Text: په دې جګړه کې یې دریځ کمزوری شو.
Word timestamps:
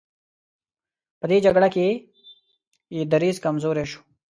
په 1.19 1.25
دې 1.31 1.37
جګړه 1.45 1.69
کې 1.75 1.87
یې 2.95 3.01
دریځ 3.11 3.37
کمزوری 3.45 3.85
شو. 3.91 4.01